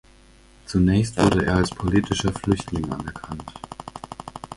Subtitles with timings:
[0.65, 3.43] Zunächst wurde er als politischer Flüchtling anerkannt.